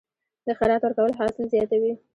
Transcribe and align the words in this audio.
د 0.45 0.47
خیرات 0.57 0.81
ورکول 0.83 1.11
حاصل 1.19 1.45
زیاتوي؟ 1.53 1.93